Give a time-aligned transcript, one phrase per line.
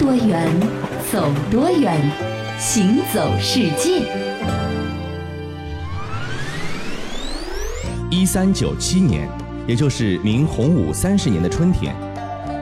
[0.00, 0.48] 多远，
[1.12, 1.94] 走多远，
[2.58, 4.00] 行走世界。
[8.10, 9.28] 一三九七年，
[9.66, 11.94] 也就是明洪武三十年的春天，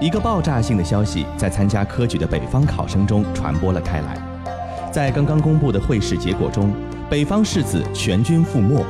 [0.01, 4.91] 一个爆炸性的消息在参加科举的北方考生中传播了开来。
[4.93, 6.73] 在刚刚公布的会试结果中，
[7.09, 8.85] 北方士子全军覆没，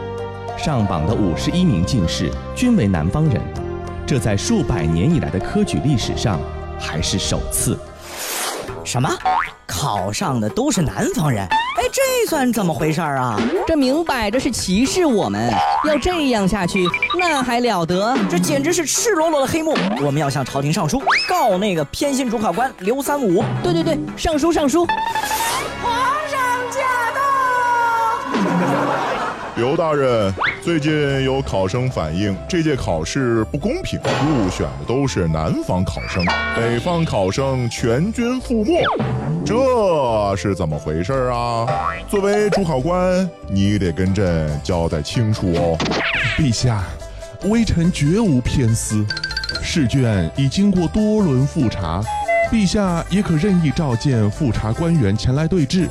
[0.56, 3.42] 上榜的五十一名进士均为南方人，
[4.06, 6.40] 这在数百年以来的科举历史上
[6.80, 7.78] 还是首次。
[8.88, 9.10] 什么？
[9.66, 11.46] 考上的都是南方人？
[11.46, 13.38] 哎，这算怎么回事啊？
[13.66, 15.52] 这明摆着是歧视我们！
[15.84, 16.86] 要这样下去，
[17.18, 18.16] 那还了得？
[18.30, 19.76] 这简直是赤裸裸的黑幕！
[20.00, 23.44] 我们要向朝廷上书，告那个偏心主考官刘三五。
[23.62, 24.86] 对对对，上书上书！
[29.58, 36.24] 刘大人，最近有考生反映，这届考试不公平，入选的都是南方考生，
[36.56, 38.84] 北方考生全军覆没，
[39.44, 41.66] 这是怎么回事啊？
[42.08, 45.76] 作为主考官，你得跟朕交代清楚哦。
[46.36, 46.84] 陛下，
[47.46, 49.04] 微臣绝无偏私，
[49.60, 52.00] 试卷已经过多轮复查，
[52.48, 55.88] 陛下也可任意召见复查官员前来对质。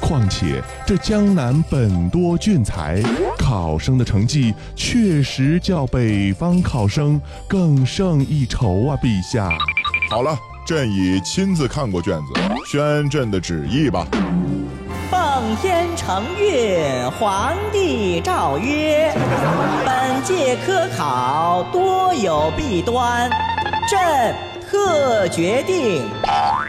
[0.00, 3.02] 况且这江南本多俊才，
[3.38, 8.96] 考生的成绩确实较北方考生更胜一筹啊！
[9.02, 9.50] 陛下，
[10.10, 14.06] 好了，朕已亲自看过卷子，宣朕的旨意吧。
[15.10, 19.12] 奉天承运，皇帝诏曰：
[19.84, 23.30] 本届科考多有弊端，
[23.88, 24.34] 朕
[24.70, 26.08] 特决定。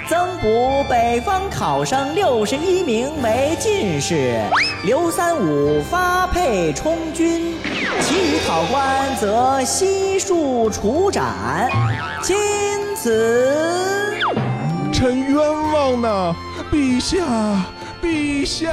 [0.08, 4.42] 增补北方考生六十一名为进士，
[4.84, 7.56] 刘三五发配充军，
[8.02, 11.70] 其余考官则悉数处斩。
[12.24, 12.36] 钦
[12.96, 14.18] 此。
[14.92, 15.38] 臣冤
[15.72, 16.36] 枉呐！
[16.72, 17.18] 陛下，
[18.02, 18.70] 陛下。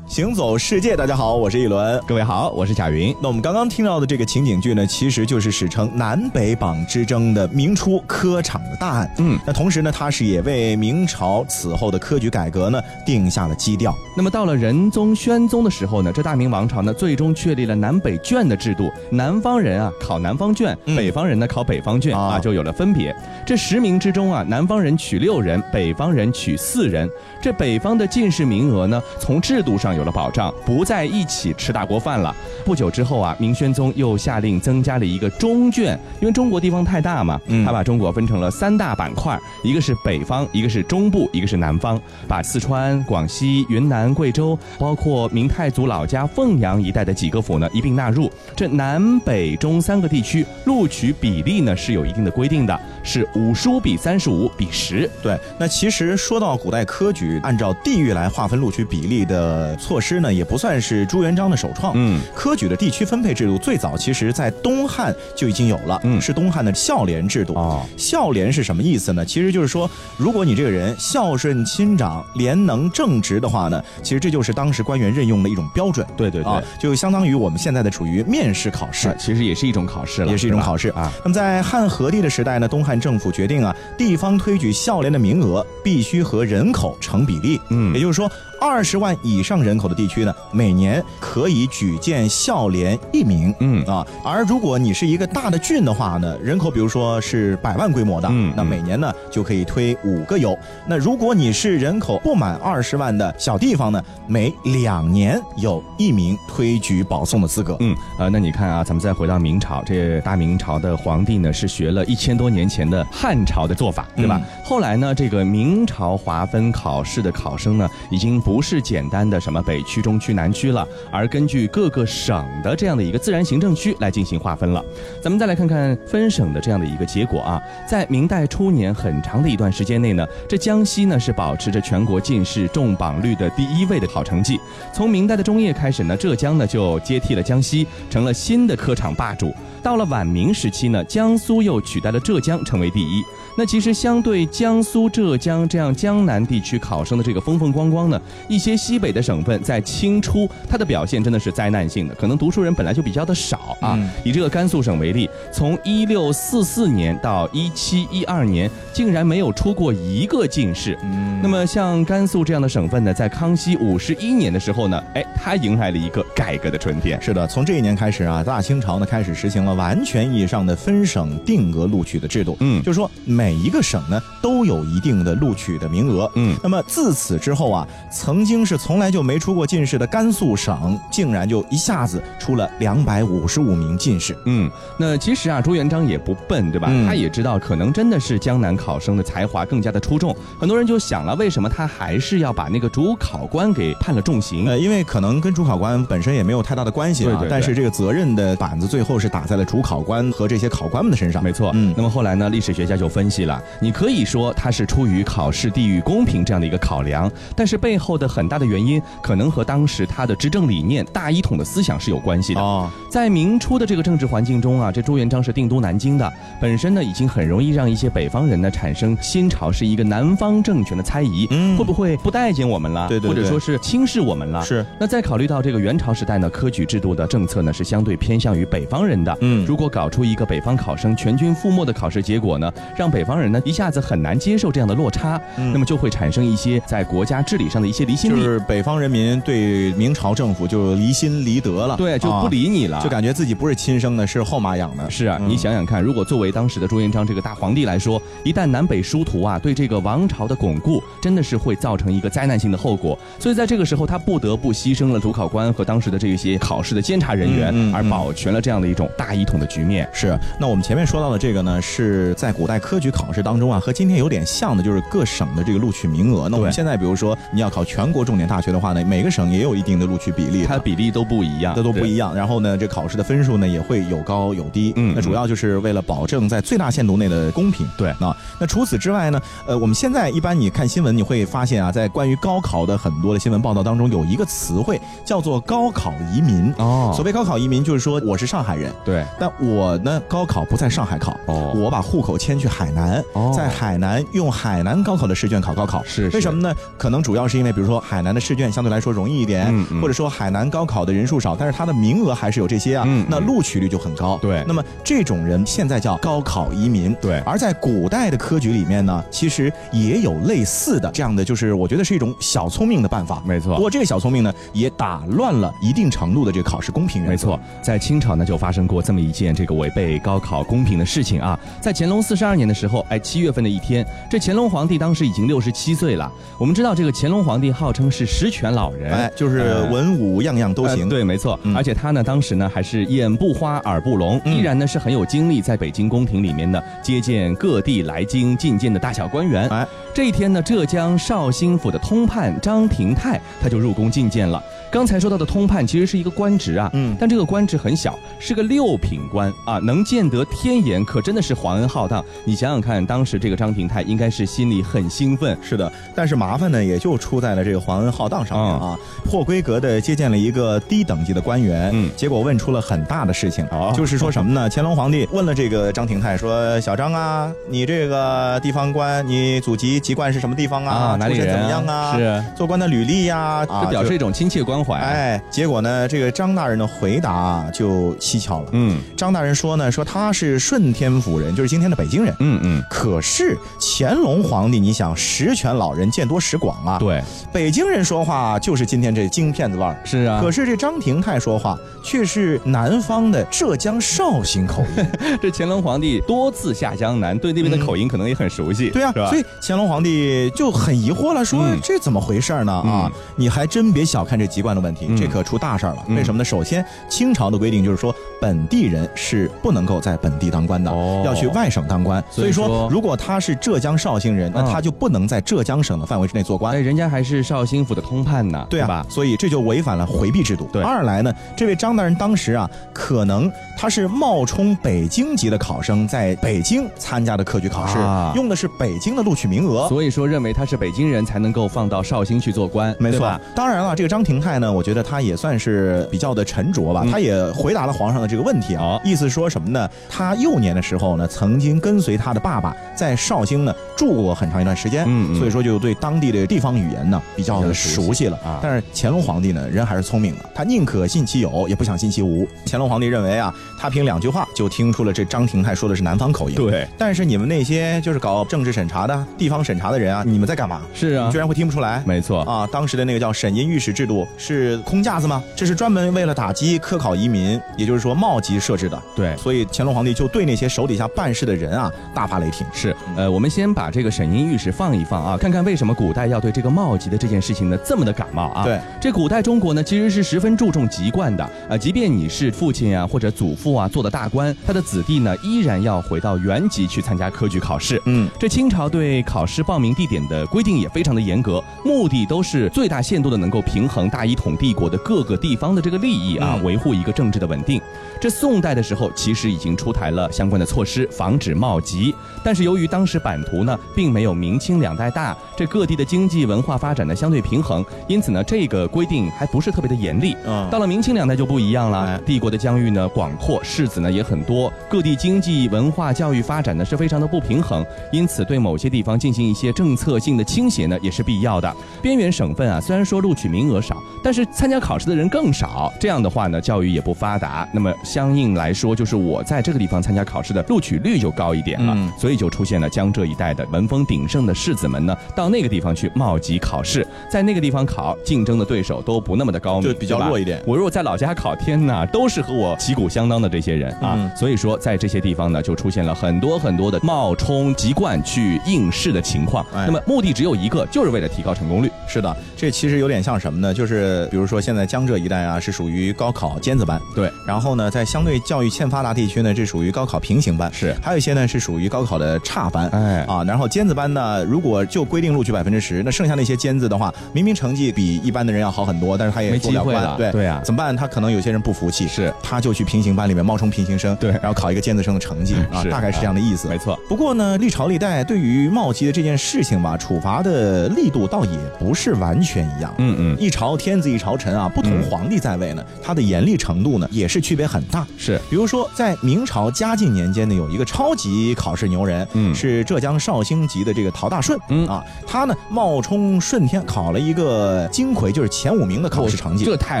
[0.10, 3.14] 行走世界，大家好，我是一轮，各位好，我是贾云。
[3.22, 9.14] 那我们刚刚听到的这个情景剧呢，其实就是史称南北榜之争的明初科场的大案。
[9.18, 13.94] 嗯，那同时呢，它是也为明朝此后的科举改革呢定下了基调。
[14.16, 23.14] 那么到了仁宗、宣宗的时候呢，这大明王朝呢最终确立了南北卷的制度，南方人啊考南方卷，北方人呢考北方卷啊，就有了分别。
[23.46, 27.08] 这十名之中啊，南方人取六人，北方人取四人。
[27.40, 32.34] 这北方的进士名额呢，从制度上有了保障，不再一起吃大锅饭了。
[32.66, 41.98] 不久之后啊，明宣宗又下令增加了一个中卷，因为中国地方太大嘛，他把中国分成了三大板块，一个是北方，一个是中部，一个是南方，
[42.28, 48.30] 把四川、广西、云南、贵州，包括明太祖老家凤阳一带的几个府呢一并纳入。
[48.54, 55.10] 这南北中三个地区录取比例呢是有一定的规定的，是五十五比三十五比十。
[55.22, 57.29] 对，那其实说到古代科举。
[57.42, 61.92] 按照地域来划分录取比例的措施呢，也不算是朱元璋的首创。
[61.94, 67.54] 嗯，科举的地区分配制度最早其实在东汉就已经有了，嗯，是东汉的孝廉制度。
[67.54, 69.24] 哦，孝廉是什么意思呢？
[69.24, 76.06] 其实就是说，如果你这个人孝顺亲长、廉能正直的话呢，其实这就是当时官员任用的一种标准。
[76.16, 81.12] 对对对，就相当于我们现在的处于面试考试，其实也是一种考试了，也是一种考试啊。
[81.22, 87.19] 那么在汉和帝的时代呢，东汉政府决定啊，地方推举孝廉的名额必须和人口成。
[87.24, 88.30] 比例，嗯，也就是说。
[88.62, 100.54] 二十万以上人口的地区呢，每年可以举荐孝廉一名，嗯啊，而如果你是一个大的郡的话呢，人口比如说是百万规模的，嗯，那每年呢就可以推五个游。
[100.86, 107.78] 那如果你是人口不满二十万的小地方呢，每两年有一名推举保送的资格。
[107.80, 114.38] 嗯，呃，那你看啊，咱们再回到明朝，这大明朝的皇帝呢是学了一千多年前的汉朝的做法，对吧？
[114.62, 118.30] 后来呢，这个明朝划分考试市的考生呢，已经。
[118.40, 124.84] 不是简单的什么北区、中区、南区了，而根据各个省的这样的一个自然行政区来进行划分了。
[125.20, 134.58] 咱们再来看看分省的这样的一个结果啊，在明代初年很长的一段时间内呢，这江西呢是保持着全国进士中榜率的第一位的好成绩。
[134.92, 139.52] 从明代的中叶开始呢，浙江呢就接替了江西，成了新的科场霸主。
[139.82, 143.22] 到了晚明时期呢，江苏又取代了浙江，成为第一。
[143.58, 153.98] 那其实相对江苏、浙江这样江南地区考生的这个风风光光呢，一些西北的省份在清初它的表现真的是灾难性的，可能读书人本来就比较的少啊。
[154.24, 160.96] 以这个甘肃省为例，从一六四四年到一七一二年，竟然没有出过一个进士。
[161.42, 167.20] 那么像甘肃这样的省份呢，在康熙五十一年的时候呢，哎，它迎来了一个改革的春天。
[167.20, 172.56] 是的，从这一年开始啊，大清朝呢开始实行了完全意义上的分省定额录取的制度。
[172.60, 176.30] 嗯，就是说每一个省呢都有一定的录取的名额。
[176.34, 184.36] 嗯，那么自此之后啊，曾经是从来就没出过进士的甘肃省，竟然就一下子出了两百五十五名进士。
[184.46, 186.88] 嗯，那其实啊，朱元璋也不笨，对吧？
[187.06, 190.34] 他也知道可能真的是江南考生的才华更加的出众。
[190.58, 194.66] 很多人就想了，为什么他还是要把那个主考官给判了重刑？
[194.66, 197.44] 呃，因为可能跟主考官本身也没有太大的关系啊。
[197.48, 201.42] 但是这个责任的板子最后是打在了主考官和这些考官们的身上。
[201.42, 201.70] 没错。
[201.74, 201.94] 嗯。
[201.96, 212.60] 那么后来呢，历史学家就分析了，你可以说他是出于考试地域公平这样的一个考量，但是背后的很大的原因可能和当时他的执政理念大一统的思想是有关系的。
[212.60, 212.90] 哦。
[213.10, 223.08] 在明初的这个政治环境中啊，这朱元璋是定都南京的，本身呢已经很容易让一些北方人呢产生新朝是一个南方政权的猜疑，嗯，会不会不待见我们了？
[223.08, 223.28] 对对。
[223.28, 224.62] 或者说是轻视我们了？
[224.64, 224.84] 是。
[224.98, 245.10] 那再考虑到这个元朝时代呢，科举制度的政策呢是相对偏向于北方人的，嗯，如果搞出一个北方考生全军覆没的考试结果呢，让北方人呢一下子很难接受这样的落差，那么就会产生一些在国家治理上的一些离心力，就是北方人民对明朝政府就离心离德了，对，就不理你了，就感觉自己不是亲生的，是后妈养的。
[245.10, 253.18] 是啊，你想想看，如果作为当时的朱元璋这个大皇帝来说，一旦南北殊途啊，对这个王朝的巩固真的是会造成一个灾难性的后果。
[253.38, 260.08] 所以在这个时候，他不得不牺牲了主考官和当时的这些考试的监察人员，而保全了这样的一种大一统的局面。
[260.12, 260.38] 是。
[260.58, 266.48] 那我们前面说到的这个呢，是在古代科举考试当中啊，和今天有点像的，就是各省的这个录取名额。
[266.48, 272.34] 那我们现在比如说你要考全国重点大学的话呢，每个省也有一定的录取比例，它的比例都不一样，这都不一样。
[272.34, 274.92] 然后呢，这考试的分数呢也会有高有低。
[274.96, 275.12] 嗯。
[275.14, 277.88] 那主要就是为了保证在最大限度内的公平。
[277.96, 278.14] 对。
[278.20, 286.72] 那那除此之外呢，呃，我们现在一般你看新闻，你会发现啊，在关于高考的很多的新闻报道当中，有一个词汇叫做高考移民。
[286.78, 287.12] 哦。
[287.14, 296.02] 所谓高考移民，就是说我是上海人，对，但我呢高考不在上海考，哦，我把户口迁去海南，哦，在海南用海南高考的试卷考高考。
[296.04, 296.28] 是。
[296.30, 296.74] 为什么呢？
[296.98, 304.38] 可能主要是因为，比如说海南的试卷相对来说容易一点，或者说海南高考的人数少，但是它的名额还是有这些啊，那录取率就很高。
[304.38, 304.64] 对。
[304.66, 307.14] 那么这种人现在叫高考移民。
[307.20, 307.38] 对。
[307.40, 313.42] 而在古代的科举里面呢，其实也有类似的这样的，就是我觉得是一种小聪明的办法。
[313.44, 313.74] 没错。
[313.74, 317.22] 不过这个小聪明呢，也打乱了一定程度的这个考试公平。
[317.24, 317.58] 没错。
[317.82, 321.58] 在清朝呢，就发生过这么一件这个违背高考公平的事情啊。
[321.80, 326.30] 在乾隆四十二年的时候，哎，七月份的一天，这乾隆皇帝当时已经六十七岁了。
[326.58, 331.08] 我们知道，这个乾隆皇帝号称是十全老人，哎，就是文武样样都行。
[331.08, 331.58] 对，没错。
[331.74, 339.68] 而且他呢，当时呢还是眼不花耳不聋，依然呢是很有精力，在北京宫廷里面呢接见各地来京觐见的大小官员。
[339.68, 344.62] 哎，这一天呢，浙江绍兴府的通判张廷泰他就入宫觐见了。
[344.90, 352.24] 刚才说到的通判其实是一个官职啊，嗯，但这个官职很小，是个六品官啊，能见得天颜，可真的是皇恩浩荡。
[352.44, 355.90] 你想想看，当时这个张廷泰应该是心里很兴奋，是的。
[356.12, 363.64] 但是麻烦呢，也就出在了这个皇恩浩荡上面啊，破规格的接见了一个低等级的官员，嗯，结果问出了很大的事情，
[363.94, 364.68] 就是说什么呢？
[364.68, 371.14] 乾隆皇帝问了这个张廷泰说：“小张啊，你这个地方官，你祖籍籍贯是什么地方啊？
[371.14, 371.48] 哪里人？
[371.48, 372.16] 怎么样啊？
[372.16, 373.64] 是做官的履历呀？
[373.68, 376.08] 啊，表示一种亲切关。”哎，结果呢？
[376.08, 378.70] 这个张大人的回答就蹊跷了。
[378.72, 382.34] 嗯，张大人说呢，说他是顺天府人，就是今天的北京人。
[382.40, 382.82] 嗯嗯。
[382.90, 386.98] 可是乾隆皇帝，你想十全老人见多识广啊。
[386.98, 387.22] 对。
[387.52, 390.00] 北京人说话就是今天这京片子味儿。
[390.04, 390.40] 是啊。
[390.40, 395.06] 可是这张廷泰说话却是南方的浙江绍兴口音。
[395.40, 398.90] 这乾隆皇帝多次下江南，对那边的口音可能也很熟悉。
[398.90, 402.72] 对啊，所以乾隆皇帝就很疑惑了，说这怎么回事呢？
[402.72, 404.69] 啊，你还真别小看这籍贯。
[404.74, 406.04] 的问题，这可出大事了。
[406.08, 406.44] 为什么呢？
[406.44, 410.90] 首先，清朝的规定就是说，本地人是不能够在本地当官的，
[411.24, 412.22] 要去外省当官。
[412.30, 416.74] 所以说，如果他是浙江绍兴人，那他就不能在浙江省的范围之内做官。
[416.74, 419.04] 哎，人家还是绍兴府的通判呢，对吧？
[419.08, 420.68] 所以这就违反了回避制度。
[420.72, 420.82] 对。
[420.82, 427.98] 二来呢，这位张大人当时啊，可能他是冒充北京籍的考生，在北京参加的科举考试，
[428.36, 429.88] 用的是北京的录取名额。
[429.88, 433.28] 所以说认为他是北京人才能够放到绍兴去做官，没错。
[433.54, 439.88] 当然了，这个张廷泰呢，我觉得他也算是比较的沉着吧，他也回答了皇上的这个问题啊，意思说什么呢？
[440.08, 452.46] 他幼年的时候呢，曾经跟随他的爸爸在绍兴呢住过很长一段时间，嗯嗯所以说就对当地的地方语言呢比较的熟悉了啊但是乾隆皇帝呢，人还是聪明的，他宁可信其有，也不想信其无。
[452.66, 456.56] 乾隆皇帝认为啊，他凭两句话就听出了这张廷泰说的是南方口音。
[456.56, 460.82] 对但是你们那些就是搞政治审查的、地方审查的人啊，你们在干嘛？
[460.94, 462.02] 是啊你居，然会听不出来？
[462.06, 462.40] 没错。
[462.42, 464.49] 啊，当时的那个叫审音御史制度是
[464.84, 465.42] 空架子吗？
[465.56, 469.00] 这是专门为了打击科考移民，也就是说冒籍设置的。
[469.14, 472.66] 对所以乾隆皇帝就对那些手底下办事的人啊大发雷霆。
[472.72, 478.64] 是，呃，我们先把这个审音御史放一放啊，看看为什么古代要对这个冒籍的这件事情呢这么的感冒啊？
[478.64, 488.00] 对，这古代中国呢其实是十分注重籍贯的，呃，即便你是父亲啊或者祖父啊做的大官，他的子弟呢依然要回到原籍去参加科举考试。
[488.06, 497.78] 嗯，这清朝对考试报名地点的规定也非常的严格，目的都是最大限度的能够平衡大一统帝国的各个地方的这个利益啊，嗯维护一个政治的稳定。
[498.18, 502.14] 这宋代的时候，其实已经出台了相关的措施，防止冒籍。
[502.42, 510.34] 但是由于当时版图呢，并没有明清两代大，这各地的经济文化发展呢相对平衡，因此呢，这个规定还不是特别的严厉。
[510.46, 521.74] 嗯到了明清两代就不一样了哎，帝国的疆域呢广阔，士子呢也很多，各地经济文化教育发展呢是非常的不平衡，因此对某些地方进行一些政策性的倾斜呢也是必要的。
[522.00, 549.64] 边缘省份啊，虽然说录取名额少，但是参加考试的人更少，这样的话呢，教育也不发达，那么相应来说，就是我在这个地方参加考试的录取率就高一点了，嗯所以就出现了江浙一带的文风鼎盛的士子们呢，到那个地方去冒籍考试，在那个地方考，竞争的对手都不那么的高明，就比较弱一点我如果在老家考，天哪，都是和我旗鼓相当的这些人啊，嗯所以说在这些地方呢，就出现了很多很多的冒充籍贯去应试的情况。
[549.74, 551.90] 哎那么目的只有一个，就是为了提高成功率。
[552.06, 553.74] 是的，这其实有点像什么呢？
[553.74, 557.00] 就是比如说现在江浙一带啊，是属于高考尖子班。
[557.14, 560.72] 对，然后呢，在相对教育欠发达地区呢，这属于高考平行班。
[560.72, 562.88] 是还有一些呢是属于高考的差班。
[562.88, 570.14] 哎啊，然后尖子班呢，如果就规定录取百分之十，那剩下那些尖子的话，明明成绩比一般的人要好很多，但是他也没过不了。
[570.16, 570.96] 关对对啊怎么办？
[570.96, 576.68] 他可能有些人不服气，是他就去平行班里面冒充平行生，对然后考一个尖子生的成绩啊，大概是这样的意思。
[576.68, 576.98] 没错。
[577.08, 582.94] 不过呢，历朝历代对于冒籍的这件事情吧，处罚的力度倒也不是完全一样。
[582.98, 588.06] 嗯嗯，一朝天子一朝臣啊，不同嗯皇帝在位呢，他的严厉程度呢也是区别很大。
[588.18, 599.64] 是比如说，在明朝嘉靖年间呢，有一个超级考试牛人，嗯是浙江绍兴籍的这个陶大顺，嗯啊，他呢冒充顺天考了一个金魁，就是前五名的考试成绩。
[599.64, 600.00] 这太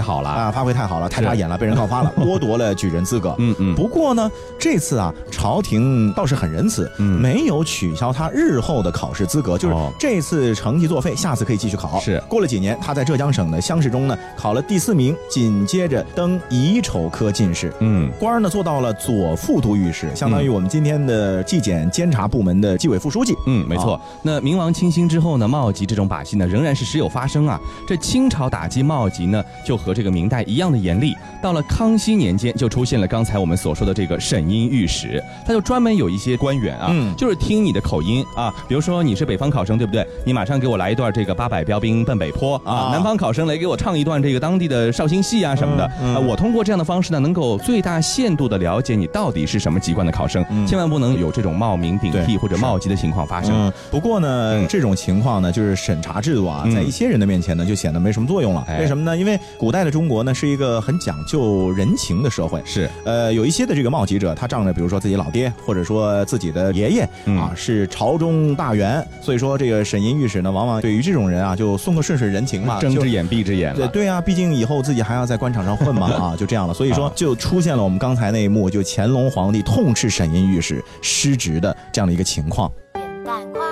[0.00, 0.30] 好了。
[0.30, 3.34] 啊，发挥太好了，太扎眼了，被人告发了， 剥夺了举人资格。
[3.38, 12.00] 嗯嗯，不过呢，这次啊，朝廷倒是很仁慈，嗯没有取消他日后的考试资格，就是哦这次成绩作废，下次可以继续考。
[12.00, 17.72] 是过了几年，他在浙江省的乡试中呢，考了第四名，紧接着登乙丑科进士。
[17.80, 23.34] 嗯官儿呢做到了左副都御史，相当于我们今天的纪检监察部门的纪委副书记。
[23.46, 23.94] 嗯，没错。
[23.94, 27.58] 啊那明王清兴之后呢，茂吉这种把戏呢，仍然是时有发生啊。
[27.86, 31.14] 这清朝打击茂吉呢，就和这个明代一样的严厉。
[31.42, 40.06] 到了康熙年间，就出现了刚才我们所说的这个审音御史，他就专门有一些官员啊，嗯就是听你的口音啊，比如说你是北方考生，对不对？
[40.24, 45.90] 你马上给我来一段这个八百标兵奔北坡啊，啊南方考生来给我唱一段这个当地的绍兴戏啊什么的。
[46.02, 46.14] 嗯嗯。
[46.16, 50.66] 呃，我通过这样的方式呢，能够最大限度的了解你到底是什么籍贯的考生，嗯。
[50.66, 53.52] 千万不能有这种冒名顶替或者冒籍的情况发生。
[53.54, 54.66] 嗯，不过呢，嗯。
[54.68, 56.74] 这种情况呢，就是审查制度啊，嗯。
[56.74, 58.62] 在一些人的面前呢，就显得没什么作用了。
[58.68, 58.80] 哎。
[58.80, 59.16] 为什么呢？
[59.16, 62.60] 因为古代的中国呢，是一个很讲究人情的社会。
[62.66, 67.38] 是，呃，有一些的这个冒籍者，他仗着比如说自己老爹，或者说自己的爷爷、嗯。
[67.38, 73.76] 啊是朝中大员，所以说这个审音御史呢，往往对于这种人啊，就送个顺水人情嘛，睁只眼闭只眼了。
[73.76, 76.74] 对对啊，毕竟以后自己还要在官场上混嘛 啊，就这样了。
[76.74, 82.70] 所以说，就出现了我们刚才那一幕，就乾隆皇帝痛斥沈音御史失职的这样的一个情况。
[82.92, 83.62] 扁担宽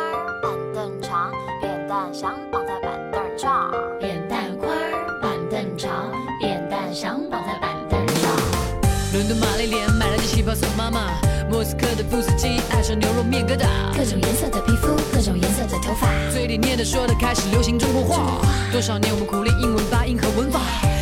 [0.43, 2.68] 板凳长，扁担想绑
[11.69, 16.09] 斯科的布斯基爱上牛肉面疙瘩，各种颜色的皮肤，各种颜色的头发。
[16.33, 18.41] 嘴里念的说的开始流行中国话。
[18.73, 20.61] 多少年我们苦练英文发音和文法，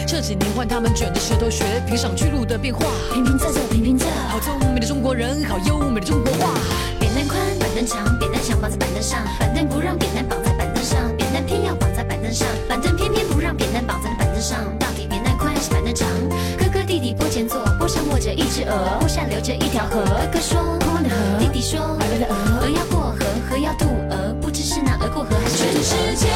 [0.09, 2.85] 这几年换他们卷着舌头学评上去路的变化。
[3.15, 6.59] 平平仄仄平平仄，好聪明的中国人，好优美的中国话。
[6.99, 8.29] 扁担宽，板凳长，扁
[18.67, 20.03] 鹅，坡下流着一条河。
[20.05, 21.17] 哥哥说：空的河。
[21.39, 22.35] 弟弟说：白白的鹅。
[22.63, 26.27] 鹅要过河，河要渡鹅，不知是那鹅过河还是全世界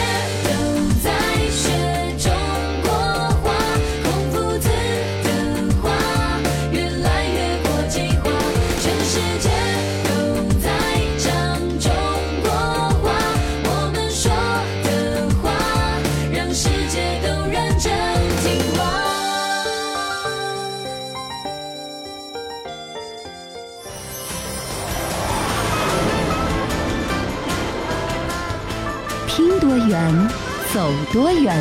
[30.72, 31.60] 走多远，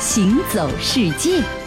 [0.00, 1.59] 行走世界。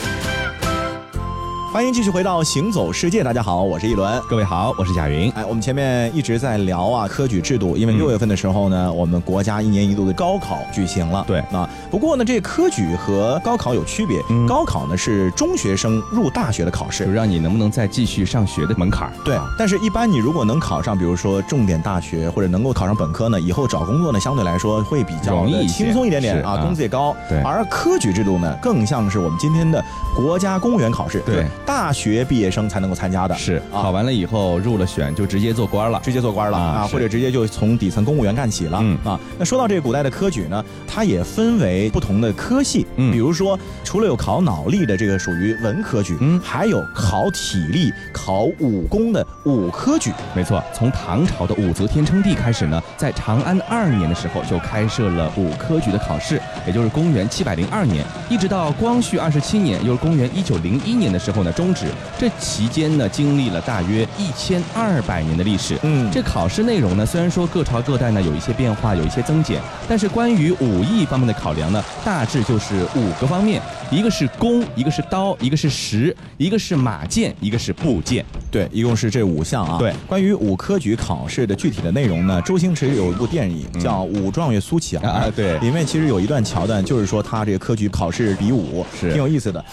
[1.84, 4.22] 欢迎继续回到《行走世界》，大家好，我是一轮。
[4.30, 5.30] 各位好，我是贾云。
[5.32, 11.26] 哎，我们前面一直在聊啊科举制度，因为嗯六月份的时候呢，我们国家一年一度的高考举行了。
[11.28, 14.24] 对啊，不过呢，这科举和高考有区别。
[14.30, 27.14] 嗯高考呢是中学生入大学的考试就，让你能不能再继续上学的门槛儿对啊，但是一般你如果能考上，比如说重点大学或者能够考上本科呢，以后找工作呢相对来说会比较容易轻松一点点啊，工资也高。
[27.28, 29.84] 对而科举制度呢，更像是我们今天的
[30.16, 33.34] 国家公务员考试，对就是大学毕业生才能够参加的。
[33.36, 36.00] 是啊考完了以后入了选就直接做官了。
[36.04, 39.20] 直接做官了啊，或者直接就从底层公务员干起了、嗯啊。
[39.40, 50.12] 那说到这个古代的科举呢，它也分为不同的科系，嗯比如说除了有考脑力的这个属于文科举，嗯还有考体力、考武功的武科举。
[50.36, 61.86] 没错，从唐朝的武则天称帝开始呢，在长安二年的时候就开设了武科举的考试，也就是公元七百零二年，一直到光绪二十七年，又是公元一九零一年的时候呢终止。
[62.20, 65.78] 这期间呢，经历了大约一千二百年的历史。
[65.84, 78.26] 嗯这考试内容呢，虽然说各朝各代呢有一些变化，有一些增减，但是关于武艺方面的考量呢，大致就是五个方面，一个是弓，一个是刀，一个是石，一个是马剑，一个是步剑。
[78.52, 79.78] 对，一共是这五项啊。
[79.80, 89.64] 对关于武科举考试的具体的内容呢，周星驰有一部电影叫《武状元苏乞儿》嗯啊对里面其实有一段桥段，就是说他这个科举考试比武，是挺有意思的。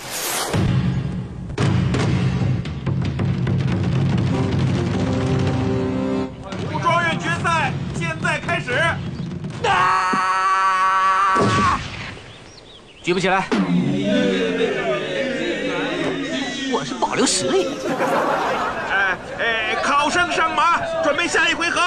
[8.70, 8.96] 在
[9.62, 9.80] 开始。
[13.02, 13.44] 举不起来。
[16.72, 17.66] 我是保留实力。
[18.90, 21.80] 哎哎，考生上马，准备下一回合。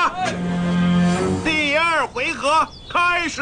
[1.44, 3.42] 第二回合开始。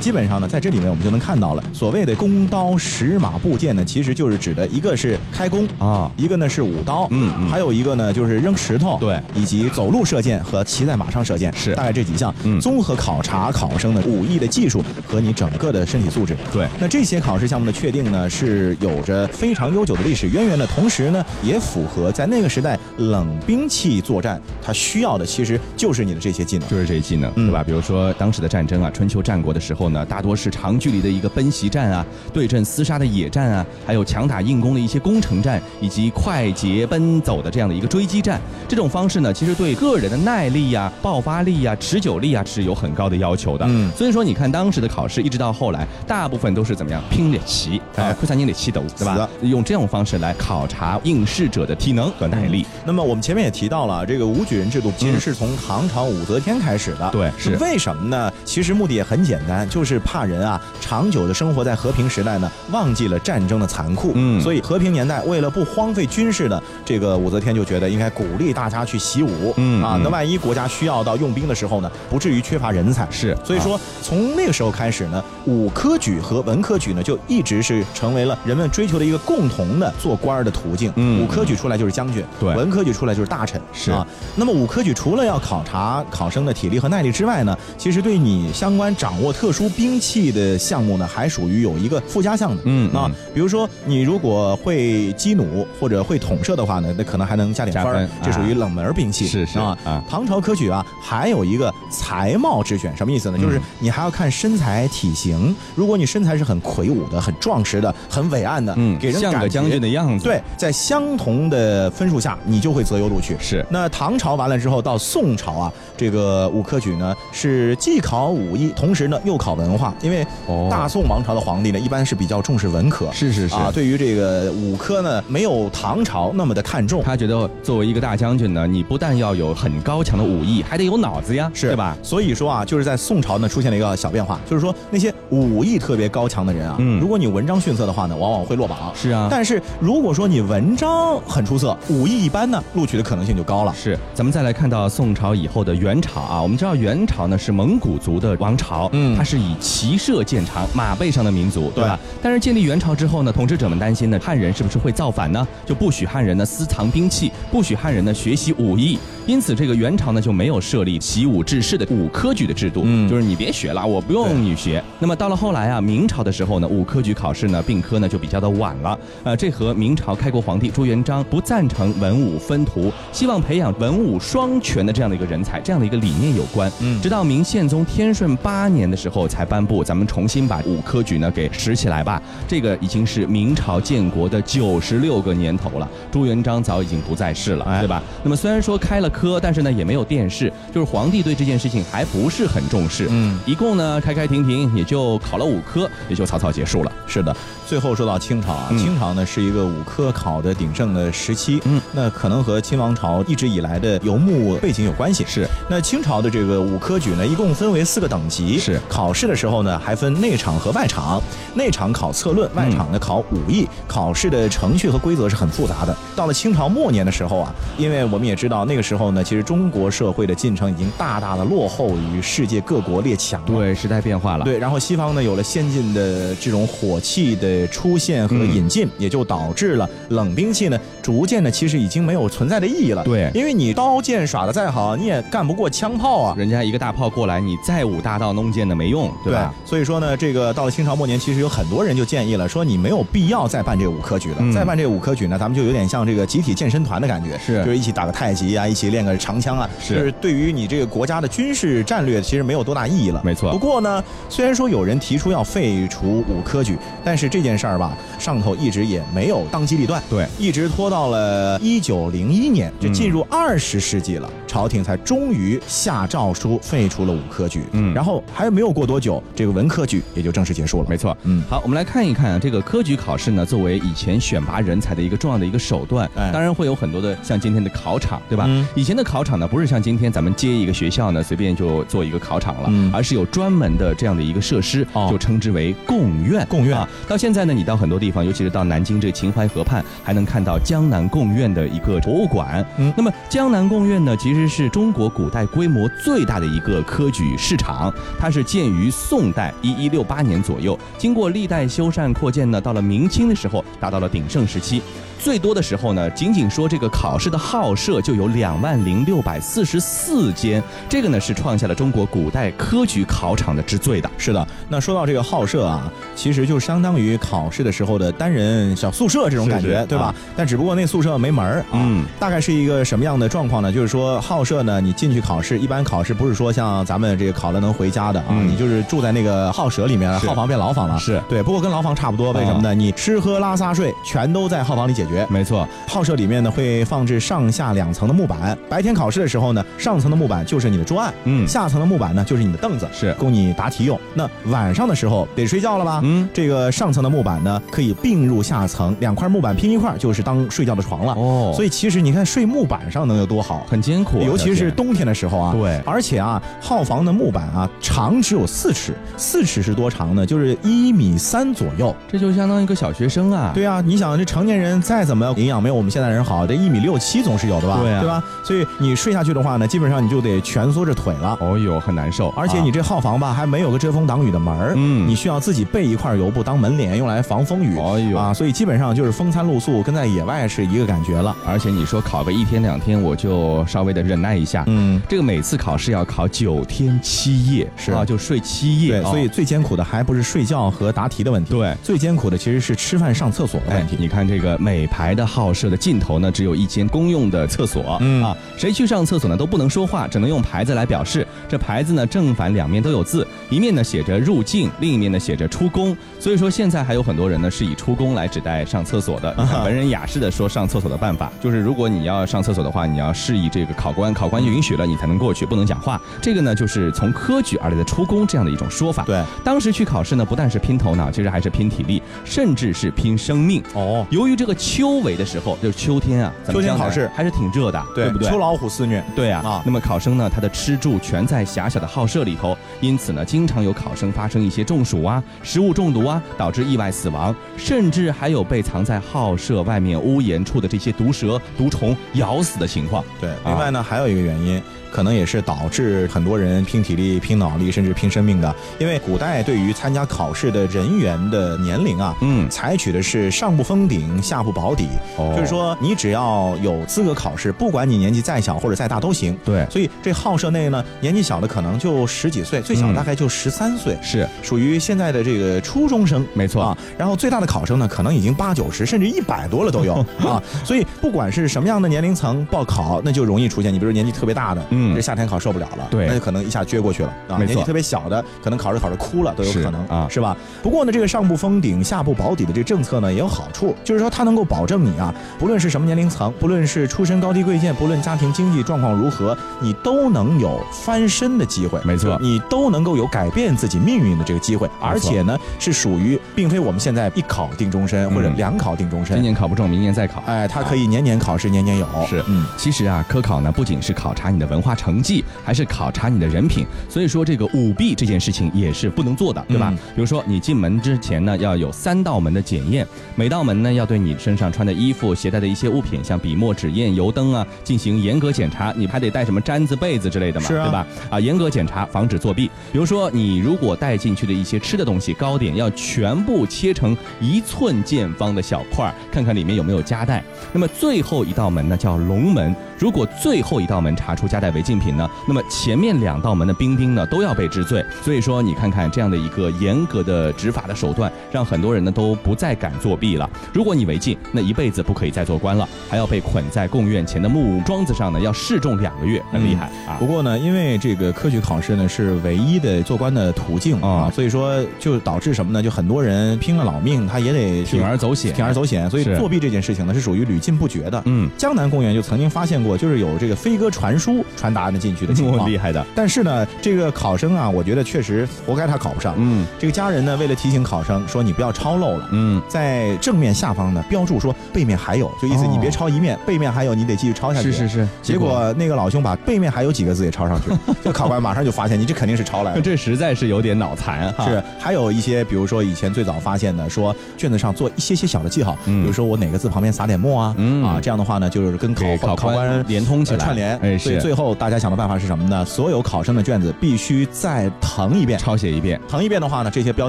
[0.00, 6.10] 基本上呢，在这里面我们就能看到了，所谓的弓刀石马步剑呢，其实就是指的一个是开弓啊。
[6.16, 7.48] 一个呢是舞刀，嗯嗯。
[7.48, 9.20] 还有一个呢就是扔石头，对。
[9.34, 11.74] 以及走路射箭和骑在马上射箭，是。
[11.74, 12.58] 大概这几项，嗯。
[12.60, 16.34] 综合考察考生的武艺的技术和你整个的身体素质。
[16.52, 16.66] 对。
[16.78, 26.68] 那这些考试项目的确定呢，是有着非常悠久的历史渊源的，同时呢，也符合在那个时代冷兵器作战，它需要的其实就是你的这些技能。
[26.68, 27.62] 就是这些技能，嗯对吧？
[27.62, 38.40] 比如说当时的战争啊，春秋战国的时候呢，大多是长距离的一个奔袭战啊，对阵厮杀的野战啊，还有强打硬攻的一些攻城战，以及快捷奔走的这样的一个追击战。
[38.68, 43.66] 这种方式呢，其实对个人的耐力呀、爆发力呀、持久力啊是有很高的要求的。
[43.68, 49.28] 嗯所以说你看当时的考试，一直到后来，大部分都是怎么样拼脸旗，哎啊，快三年得气斗，对吧？
[49.42, 52.64] 用这种方式来考察应试者的体能和耐力。
[52.84, 57.10] 那么我们前面也提到了，这个武举人制度其实是从唐朝武则天开始的。
[57.10, 58.32] 对是为什么呢？
[58.44, 64.12] 其实目的也很简单，就是怕人啊长久的生活在和平时代呢，忘记了战争的残酷。
[64.16, 69.50] 嗯所以和平年代为了不荒废军事呢，这个武则天就觉得应该鼓励大家去习武。
[69.50, 73.06] 啊，嗯啊那万一国家需要到用兵的时候呢，不至于缺乏人才。
[73.10, 80.92] 是所以说从那个时候开始呢，武科举和文科举呢，就一直是成为了人们追求的一个共同的做官儿的途径。
[80.96, 84.06] 嗯武科举出来就是将军，对文科举出来就是大臣，是啊。
[84.34, 92.62] 那么武科举除了要考察考生的体力和耐力之外呢，其实对你相关掌握特殊兵器的项目呢，还属于有一个附加项的。
[92.64, 99.26] 嗯啊嗯，比如说你如果会击弩或者会统射的话呢，那可能还能加点分儿，这属于啊冷门兵器。
[99.26, 103.38] 是是啊啊唐朝科举啊，还有一个才貌之选，什么意思呢？
[103.38, 105.54] 就是嗯你还要看身材体型。
[105.74, 113.36] 如果你身材是很魁梧的、很壮实的、很伟岸的，嗯给人感觉像个将军的样子对，在相同的分数下，你就会择优录取。
[113.40, 127.02] 是那唐朝完了之后，到宋朝啊，这个武科举呢是既考武艺，同时呢又考文文化，因为哦大宋王朝的皇帝呢，一般是比较重视文科，是是是啊，对于这个武科呢，没有唐朝那么的看重。
[127.02, 131.96] 他觉得作为一个大将军呢，你不但要有很高强的武艺，还得有脑子呀，是对吧？
[132.02, 138.78] 所以说啊，就是在宋朝呢出现了一个小变化，就是说那些武艺特别高强的人啊，嗯如果你文章逊色的话呢，往往会落榜。
[138.94, 143.74] 是啊但是如果说你文章很出色，武艺一般呢，录取的可能性就高了。
[143.74, 151.98] 是，咱们再来看到宋朝以后的元朝啊，我们知道元朝呢是蒙古族的王朝，嗯它是以骑射见长、马背上的民族，对吧？
[152.22, 155.46] 但是建立元朝之后呢，统治者们担心呢，汉人是不是会造反呢？
[155.64, 158.98] 就不许汉人呢私藏兵器，不许汉人呢学习武艺，
[159.30, 164.82] 因此这个元朝呢就没有设立习武治世的武科举的制度，嗯就是你别学了，我不用你学。
[164.98, 176.68] 那么到了后来啊，明朝的时候呢，武科举考试呢并科呢就比较的晚了，呃，这和明朝开国皇帝朱元璋不赞成文武分途，希望培养文武双全的这样的一个人才，这样的一个理念有关。
[176.80, 182.20] 嗯直到明宪宗天顺八年的时候才颁布，咱们重新把武科举呢给拾起来吧。
[182.48, 188.02] 这个已经是明朝建国的九十六个年头了，朱元璋早已经不在世了，哎对吧？
[188.24, 193.06] 那么虽然说开了科，但是呢也没有殿试，就是皇帝对这件事情还不是很重视。
[193.10, 196.90] 嗯，一共呢开开停停也就考了五科，也就草草结束了。
[197.06, 198.78] 是的，最后说到清朝啊，嗯。
[198.78, 205.24] 清朝呢是一个五科考的鼎盛的时期，嗯，那可能和清王朝一直以来的游牧背景有关系。
[205.28, 208.80] 是，那清朝的这个五科举呢，一共分为四个等级，是。
[208.88, 211.22] 考试的时候呢，还分内场和外场，
[211.54, 215.96] 内场考策论，外场呢考武艺，考试的程序和规则是很复杂的。
[216.16, 223.46] 到了清朝末年的时候啊，因为我们也知道那个时候呢，其实中国社会的进程已经大大的落后于世界各国列强了。
[223.46, 224.44] 对，时代变化了。
[224.44, 233.04] 对，然后西方呢有了先进的这种火器的出现和引进，也就导致了冷兵器呢逐渐的其实已经没有存在的意义了。
[233.04, 236.34] 对因为你刀剑耍的再好，你也干不过枪炮啊。
[236.36, 239.54] 人家一个大炮过来，你再舞大道弄剑的没用，对吧？
[239.64, 244.36] 所以说呢，这个到了清朝末年，其实有很多人就建议了，说你没有必要再办这个武科举了。
[244.40, 253.20] 嗯再办这个武科举呢，咱们就有点像这个集体健身团的感觉，是就是一起打个太极啊，一起练个长枪啊，是就是对于你这个国家的军事战略，其实没有多大意义了。
[253.24, 260.02] 没错不过呢，虽然说有人提出要废除武科举，但是这件事儿吧，上头一直也没有当机立断。
[260.08, 267.62] 对一直拖到了一九零一年，就进入二十世纪了，朝廷才终于下诏书废除了武科举。
[267.72, 270.88] 嗯然后还没有过多久，这个文科举也就正式结束了。
[270.88, 278.44] 没错，嗯好，我们来看一看啊，这个科举考试呢，作为以前选拔人才的一个重要的一个手段，哎当然会有很多的像今天的考场，对吧？
[278.48, 286.46] 嗯以前的考场呢，不是像今天咱们接一个学校呢，随便就做一个考场了，嗯而是有专门的这样的一个设施，哦就称之为贡院。
[286.48, 292.66] 贡院啊，到现在呢，你到很多地方，尤其是到南京这个秦淮河畔，还能看到江南贡院的一个博物馆。
[292.78, 304.80] 嗯那么江南贡院呢，其实是中国古代规模最大的一个科举市场，它是建于宋代一一六八年左右，经过历代修缮扩建呢，到了明清的时候达到了鼎盛时期。
[305.22, 314.10] 最多的时候呢，仅仅说这个考试的号舍就有两万零六百四十四间，这个呢是创下了中国古代科举考场的之最的。
[314.16, 320.06] 是的，那说到这个号舍啊，其实就相当于考试的时候的单人小宿舍这种感觉，是是对吧？
[320.06, 321.74] 啊但只不过那宿舍没门儿啊。
[321.74, 323.70] 嗯大概是一个什么样的状况呢？
[323.70, 330.98] 就是说号舍呢，你进去考试，一般考试不是说像咱们这个考了能回家的啊，嗯你就是住在那个号舍里面，是号房变牢房了。
[330.98, 332.74] 是对，不过跟牢房差不多，为什么呢？
[332.74, 335.09] 你吃喝拉撒睡全都在号房里解决。
[335.28, 343.98] 没错，号舍里面呢会放置上下两层的木板，白天考试的时候呢，上层的木板就是你的桌案，嗯下层的木板呢就是你的凳子，是供你答题用。
[344.14, 346.00] 那晚上的时候得睡觉了吧？
[346.04, 351.12] 嗯这个上层的木板呢可以并入下层，两块木板拼一块就是当睡觉的床了。
[351.14, 353.66] 哦所以其实你看睡木板上能有多好。
[353.68, 360.24] 很艰苦啊，尤其是冬天的时候啊，对而且啊，号房的木板啊，长只有四尺，四尺是多长呢？
[360.24, 361.94] 就是一米三左右。
[362.10, 363.52] 这就相当于一个小学生啊。
[363.54, 367.78] 对啊，你想这成年人再怎么营养没有我们现在人好，这一米六七总是有的吧？
[367.80, 368.24] 对啊吧？
[368.42, 371.38] 所以你睡下去的话呢，基本上你就得蜷缩着腿了。
[371.40, 372.28] 哦呦，很难受。
[372.36, 377.78] 而且你这号房吧，还没有个遮风挡雨的门儿，嗯你需要自己备一块油布当门帘，用来防风雨。
[377.78, 381.34] 哦呦啊，所以基本上就是风餐露宿，跟在野外是一个感觉了。
[381.46, 384.64] 而且你说考个一天两天，我就稍微的忍耐一下。
[384.66, 389.00] 嗯，这个每次考试要考九天七夜，是啊，就睡七夜。
[389.00, 401.24] 对，哦所以最艰苦的还不是睡觉和答题的问题，对最艰苦的其实是吃饭上厕所的哎问题。，你看这个每排的号舍的尽头呢，只有一间公用的厕所，嗯啊，谁去上厕所呢都不能说话，只能用牌子来表示。
[401.48, 405.96] 这牌子呢正反两面都有字，一面呢写着入境，另一面呢写着出宫。
[406.18, 409.34] 所以说现在还有很多人呢是以出宫来指代上厕所的。
[409.64, 416.00] 文人雅士的说上厕所的办法，就是如果你要上厕所的话，你要示意这个考官，考官允许了你才能过去，不能讲话。
[416.20, 418.36] 这个呢就是从科举而来的出宫这。
[418.36, 419.04] 样的一种说法。
[419.04, 423.62] 对，当时去考试呢，不但是拼头脑，其实还是拼体力，甚至是拼生命。
[423.74, 428.30] 哦，由于这个秋闱的时候，就是秋天啊，咱们秋天考试还是挺热的，对不对？
[428.30, 429.02] 秋老虎肆虐。
[429.16, 443.04] 对啊，啊那么考生呢，他的吃住全在狭小的校舍里头，因此呢，经常有考生发生一些中暑啊、食物中毒啊，导致意外死亡，甚至还有被藏在校舍外面屋檐处的这些毒蛇、毒虫咬死的情况。
[443.20, 444.62] 对，另外呢，还有一个原因。
[444.92, 448.52] 可能也是导致很多人拼体力、拼脑力，甚至拼生命的。
[448.80, 454.88] 因为古代对于参加考试的人员的年龄啊，嗯，采取的是上不封顶，下不保底。
[455.16, 459.36] 哦就是说，你只要有资格考试，不管你年纪再小或者再大都行。
[459.44, 466.26] 对所以这号舍内呢，年纪小的可能就十几岁，最小嗯大概就十三岁，是属于现在的这个初中生。
[466.34, 470.42] 没错啊，然后最大的考生呢，可能已经八九十甚至一百多了都有 啊。
[470.64, 477.36] 所以不管是什么样的年龄层报考，那就容易出现，你比如年纪特别大的，嗯这夏天考受不了了，对那就可能一下撅过去了啊。
[477.36, 480.36] 年纪特别小的，可能考着考着哭了都有可能啊是吧？
[480.62, 491.80] 不过呢，这个上不封顶，下不保底的这个政策呢，也有好处，就是说它能够保证你啊，不论是什么年龄层，不论是出身高低贵贱，不论家庭经济状况如何，你都能有翻身的机会。
[491.84, 499.22] 没错你都能够有改变自己命运的这个机会，而且呢，是属于并非我们现在一考定终身或者嗯两考定终身今。
[499.22, 500.20] 年考不中，明年再考。
[500.26, 501.86] 哎，它可以年年考试，年年有。
[502.08, 506.66] 是嗯，其实啊，科考呢不仅是考察你的文化成绩，还是考察你的人品。
[506.88, 509.68] 所以说，这个舞弊这件事情也是不能做的，对吧？
[509.70, 518.72] 嗯比如说，你进门之前呢，要有三道门的检验，每道门呢要对你身上穿的衣服、携带的一些物品，像笔墨、纸砚、油灯啊，进行严格检查。
[518.74, 520.86] 你还得带什么毡子、被子之类的嘛，啊对吧？
[521.10, 522.50] 啊，严格检查，防止作弊。
[522.72, 530.24] 比如说，你如果带进去的一些吃的东西，糕点要全部切成一寸见方的小块儿，看看里面有没有夹带。
[530.54, 537.84] 那么最后一道门呢叫龙门，如果最后一道门查出夹带违禁品呢，那么前面两道门的兵丁呢都要被治罪。
[538.02, 543.28] 所以说，你看看这样的一个严格的执法的手段，让很多人呢都不再敢作弊了。
[543.52, 550.06] 如果你违禁，那一辈子不可以再做官了，还要被捆在贡院前的木桩子上呢，要示众两个月，很厉害啊不。
[550.10, 555.62] 过呢，因为这个科举考试呢是唯一的做官的途径啊啊，所以说就导致什么呢？
[555.62, 558.90] 就很多人拼了老命，他也得铤而走险铤而走险。
[558.90, 561.00] 所以作弊这件事情呢是属于屡禁不绝的。
[561.06, 565.46] 嗯，江南贡院就曾经发现过，就是有这个飞鸽传书传答案进去的情况。
[565.48, 569.14] 厉害的，但是呢，这个考生啊，我觉得确实活该他考不上。
[569.16, 572.08] 嗯这个家人呢，为了提醒考生说你不要抄漏了。
[572.10, 577.50] 嗯，在正面下方呢，标注说背面还有，就意思你别抄一面，背面还有，你得继续抄下去。
[577.50, 582.60] 是是是，结果那个老兄把背面还有几个字也抄上去了， 这考官马上就发现你这肯定是抄来的。
[582.60, 584.24] 这实在是有点脑残哈。
[584.28, 593.56] 是，还有一些，比如说以前最早发现的，说卷子上做一些些小的记号，嗯比如说我哪个字旁边撒点墨啊，嗯啊，这样的话呢，就是跟考给考考官连通起来，呃串联。
[593.58, 595.44] 哎，是所以最后大家想的办法是什么呢？
[595.44, 598.18] 所有考生的卷子必须再誊一遍。
[598.18, 598.80] 抄写一遍。
[598.88, 599.88] 誊一遍的话呢，这些标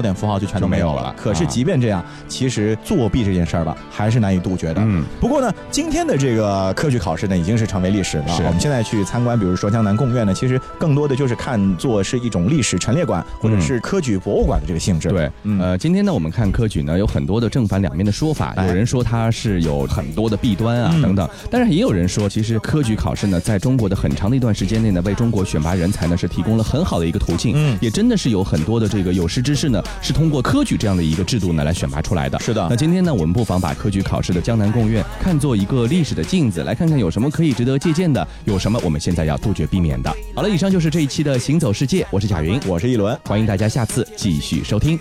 [0.00, 1.14] 点符号就全都没有了。
[1.16, 4.80] 可是啊即便这样，其实作弊这件事儿吧，还是难以杜绝的。
[4.80, 8.28] 嗯，不过呢，今天的这个科举考试呢，已经是成为历史了。
[8.28, 15.10] 是我们现在去参观，比如说江南贡院呢，其实更多的就是看作是一种历史陈列馆或者是科举博物馆的这个性质。
[15.10, 18.54] 对，嗯呃，今天呢，我们看科举呢，有很多的正反两面的说法。
[18.56, 21.28] 哎有人说它是有很多的弊端啊，嗯等等。
[21.50, 27.54] 但是也有人说，其实科举考试呢，在中国的很长的一段时间内呢，为中国选拔人才呢，是提供了很好的一个途径。
[27.56, 32.38] 嗯也真的是有很多的这个有识之士呢，是通过科举这样的一个制度呢，来选拔出来的。
[32.38, 40.14] 是的那今天呢，我们不妨把科举考考试的江南贡院看作一个历史的镜子，来看看有什么可以值得借鉴的，有什么我们现在要杜绝避免的。
[40.34, 43.18] 好了，以上就是这一期的行走世界，我是贾云，我是一轮。
[43.24, 44.98] 欢迎大家下次继续收听。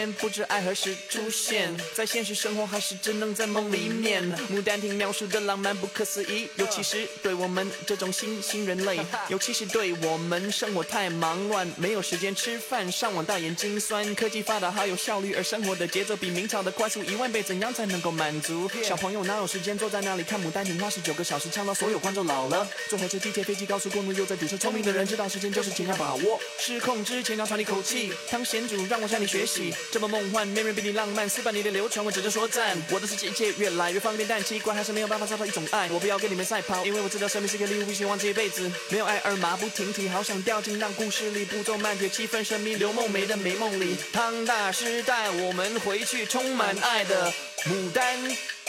[0.00, 4.24] 边不知爱何时出现，在现实生活还是只能在梦里面。
[4.50, 14.14] 牡丹亭描述的浪漫不可思议，尤其是对我们这种新新人类，尤其是对我们生活太忙乱，没有时间吃饭，上网大眼睛酸。
[14.14, 18.70] 科技发达好有效率，而生活的节奏比明朝的快速一万倍，怎样才能够满足？
[18.82, 22.66] 小朋友哪有时间坐在那里看牡丹亭花十九个小时，唱到所有观众老了？
[22.88, 26.40] 坐火车、地铁、飞机、高速公路又在堵车，聪明的人知道时间就是紧要把握。
[26.58, 32.80] 失控之前要喘一口气，汤贤主让我向你学习，这么梦幻，没人比你浪漫，四百年的流传，我只能说赞。
[32.90, 35.88] 我的世界一切越来越方便，但奇怪还是没有办法找到一种爱。
[35.90, 43.96] 我不要跟你们赛跑，因为我知道生命是个礼物，不希望这一辈子没有爱而马不停蹄，好想掉进那故事里步骤慢节气氛神秘，刘梦梅的美梦里。
[44.12, 47.32] 汤大师带我们回去充满爱的
[47.64, 48.16] 牡丹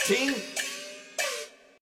[0.04, 0.34] 亭。